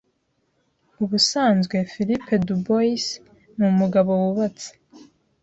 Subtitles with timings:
[1.03, 3.05] ubusanzwe philippe dubois
[3.55, 4.69] ni umugabo wubatse